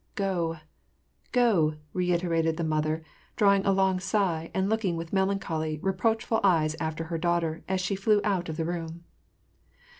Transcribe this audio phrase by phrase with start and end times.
[0.15, 0.57] "Go!
[1.31, 3.03] Go," reiter ated the mother,
[3.35, 7.81] drawing a long sigh, and looking with melan choly, reproachful eyes after her daughter, as
[7.81, 9.03] she flew out of the room.